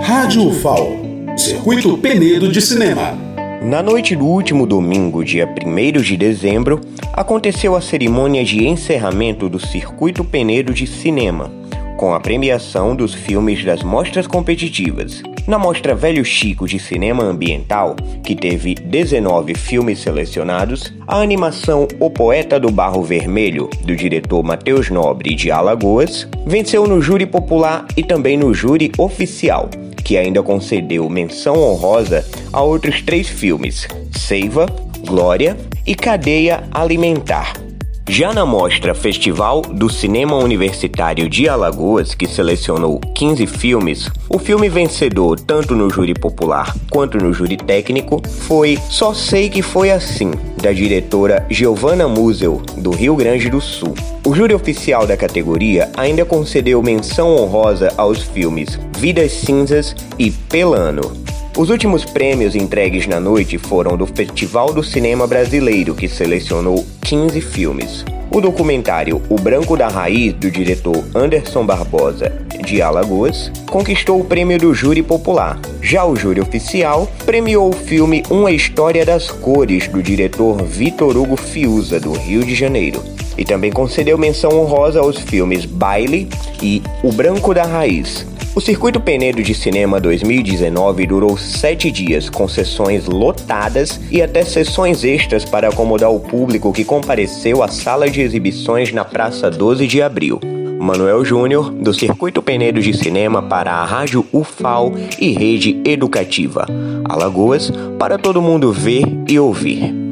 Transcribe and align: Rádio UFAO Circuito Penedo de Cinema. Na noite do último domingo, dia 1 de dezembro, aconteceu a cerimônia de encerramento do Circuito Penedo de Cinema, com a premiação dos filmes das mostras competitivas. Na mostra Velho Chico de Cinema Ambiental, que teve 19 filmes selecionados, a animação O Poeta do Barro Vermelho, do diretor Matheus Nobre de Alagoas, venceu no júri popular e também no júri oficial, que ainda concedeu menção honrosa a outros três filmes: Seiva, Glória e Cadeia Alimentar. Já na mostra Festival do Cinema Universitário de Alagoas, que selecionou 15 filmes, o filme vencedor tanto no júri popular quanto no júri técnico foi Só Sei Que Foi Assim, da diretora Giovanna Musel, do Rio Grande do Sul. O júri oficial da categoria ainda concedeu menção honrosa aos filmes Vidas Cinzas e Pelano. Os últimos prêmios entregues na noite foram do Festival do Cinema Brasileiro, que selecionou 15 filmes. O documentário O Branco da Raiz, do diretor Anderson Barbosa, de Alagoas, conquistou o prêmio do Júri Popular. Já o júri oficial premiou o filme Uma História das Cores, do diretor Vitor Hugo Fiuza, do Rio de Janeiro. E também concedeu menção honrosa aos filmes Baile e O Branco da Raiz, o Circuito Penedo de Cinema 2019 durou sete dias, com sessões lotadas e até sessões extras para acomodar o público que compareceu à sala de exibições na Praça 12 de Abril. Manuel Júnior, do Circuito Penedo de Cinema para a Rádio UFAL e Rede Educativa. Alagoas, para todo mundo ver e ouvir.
Rádio 0.00 0.48
UFAO 0.48 1.36
Circuito 1.36 1.98
Penedo 1.98 2.50
de 2.50 2.62
Cinema. 2.62 3.12
Na 3.62 3.82
noite 3.82 4.16
do 4.16 4.24
último 4.24 4.66
domingo, 4.66 5.22
dia 5.22 5.46
1 5.46 6.00
de 6.00 6.16
dezembro, 6.16 6.80
aconteceu 7.12 7.76
a 7.76 7.80
cerimônia 7.82 8.42
de 8.42 8.66
encerramento 8.66 9.50
do 9.50 9.58
Circuito 9.60 10.24
Penedo 10.24 10.72
de 10.72 10.86
Cinema, 10.86 11.52
com 11.98 12.14
a 12.14 12.20
premiação 12.20 12.96
dos 12.96 13.12
filmes 13.12 13.62
das 13.62 13.82
mostras 13.82 14.26
competitivas. 14.26 15.22
Na 15.46 15.60
mostra 15.60 15.94
Velho 15.94 16.24
Chico 16.24 16.66
de 16.66 16.76
Cinema 16.76 17.22
Ambiental, 17.22 17.94
que 18.24 18.34
teve 18.34 18.74
19 18.74 19.54
filmes 19.54 20.00
selecionados, 20.00 20.92
a 21.06 21.20
animação 21.20 21.86
O 22.00 22.10
Poeta 22.10 22.58
do 22.58 22.68
Barro 22.68 23.00
Vermelho, 23.00 23.70
do 23.84 23.94
diretor 23.94 24.42
Matheus 24.42 24.90
Nobre 24.90 25.36
de 25.36 25.48
Alagoas, 25.52 26.26
venceu 26.44 26.84
no 26.88 27.00
júri 27.00 27.26
popular 27.26 27.86
e 27.96 28.02
também 28.02 28.36
no 28.36 28.52
júri 28.52 28.90
oficial, 28.98 29.70
que 30.04 30.16
ainda 30.16 30.42
concedeu 30.42 31.08
menção 31.08 31.62
honrosa 31.62 32.26
a 32.52 32.60
outros 32.60 33.00
três 33.00 33.28
filmes: 33.28 33.86
Seiva, 34.10 34.66
Glória 35.06 35.56
e 35.86 35.94
Cadeia 35.94 36.64
Alimentar. 36.72 37.65
Já 38.08 38.32
na 38.32 38.46
mostra 38.46 38.94
Festival 38.94 39.62
do 39.62 39.90
Cinema 39.90 40.36
Universitário 40.36 41.28
de 41.28 41.48
Alagoas, 41.48 42.14
que 42.14 42.26
selecionou 42.26 43.00
15 43.14 43.46
filmes, 43.48 44.08
o 44.28 44.38
filme 44.38 44.68
vencedor 44.68 45.40
tanto 45.40 45.74
no 45.74 45.90
júri 45.90 46.14
popular 46.14 46.72
quanto 46.88 47.18
no 47.18 47.32
júri 47.32 47.56
técnico 47.56 48.22
foi 48.46 48.78
Só 48.88 49.12
Sei 49.12 49.50
Que 49.50 49.60
Foi 49.60 49.90
Assim, 49.90 50.30
da 50.62 50.72
diretora 50.72 51.44
Giovanna 51.50 52.06
Musel, 52.06 52.62
do 52.76 52.90
Rio 52.90 53.16
Grande 53.16 53.50
do 53.50 53.60
Sul. 53.60 53.94
O 54.24 54.34
júri 54.34 54.54
oficial 54.54 55.04
da 55.04 55.16
categoria 55.16 55.90
ainda 55.96 56.24
concedeu 56.24 56.80
menção 56.82 57.36
honrosa 57.36 57.92
aos 57.96 58.22
filmes 58.22 58.78
Vidas 58.98 59.32
Cinzas 59.32 59.94
e 60.16 60.30
Pelano. 60.30 61.25
Os 61.56 61.70
últimos 61.70 62.04
prêmios 62.04 62.54
entregues 62.54 63.06
na 63.06 63.18
noite 63.18 63.56
foram 63.56 63.96
do 63.96 64.06
Festival 64.06 64.74
do 64.74 64.84
Cinema 64.84 65.26
Brasileiro, 65.26 65.94
que 65.94 66.06
selecionou 66.06 66.84
15 67.00 67.40
filmes. 67.40 68.04
O 68.30 68.42
documentário 68.42 69.22
O 69.30 69.36
Branco 69.36 69.74
da 69.74 69.88
Raiz, 69.88 70.34
do 70.34 70.50
diretor 70.50 71.02
Anderson 71.14 71.64
Barbosa, 71.64 72.30
de 72.62 72.82
Alagoas, 72.82 73.50
conquistou 73.70 74.20
o 74.20 74.24
prêmio 74.24 74.58
do 74.58 74.74
Júri 74.74 75.02
Popular. 75.02 75.58
Já 75.80 76.04
o 76.04 76.14
júri 76.14 76.42
oficial 76.42 77.10
premiou 77.24 77.70
o 77.70 77.72
filme 77.72 78.22
Uma 78.28 78.50
História 78.50 79.06
das 79.06 79.30
Cores, 79.30 79.88
do 79.88 80.02
diretor 80.02 80.62
Vitor 80.62 81.16
Hugo 81.16 81.38
Fiuza, 81.38 81.98
do 81.98 82.12
Rio 82.12 82.44
de 82.44 82.54
Janeiro. 82.54 83.02
E 83.38 83.46
também 83.46 83.72
concedeu 83.72 84.18
menção 84.18 84.50
honrosa 84.60 85.00
aos 85.00 85.16
filmes 85.16 85.64
Baile 85.64 86.28
e 86.62 86.82
O 87.02 87.10
Branco 87.10 87.54
da 87.54 87.64
Raiz, 87.64 88.26
o 88.56 88.60
Circuito 88.60 88.98
Penedo 88.98 89.42
de 89.42 89.54
Cinema 89.54 90.00
2019 90.00 91.06
durou 91.06 91.36
sete 91.36 91.90
dias, 91.90 92.30
com 92.30 92.48
sessões 92.48 93.04
lotadas 93.04 94.00
e 94.10 94.22
até 94.22 94.42
sessões 94.42 95.04
extras 95.04 95.44
para 95.44 95.68
acomodar 95.68 96.10
o 96.10 96.18
público 96.18 96.72
que 96.72 96.82
compareceu 96.82 97.62
à 97.62 97.68
sala 97.68 98.08
de 98.08 98.22
exibições 98.22 98.90
na 98.94 99.04
Praça 99.04 99.50
12 99.50 99.86
de 99.86 100.00
Abril. 100.00 100.40
Manuel 100.80 101.22
Júnior, 101.22 101.70
do 101.70 101.92
Circuito 101.92 102.40
Penedo 102.40 102.80
de 102.80 102.96
Cinema 102.96 103.42
para 103.42 103.74
a 103.74 103.84
Rádio 103.84 104.24
UFAL 104.32 104.94
e 105.20 105.32
Rede 105.32 105.78
Educativa. 105.84 106.66
Alagoas, 107.04 107.70
para 107.98 108.16
todo 108.16 108.40
mundo 108.40 108.72
ver 108.72 109.04
e 109.28 109.38
ouvir. 109.38 110.05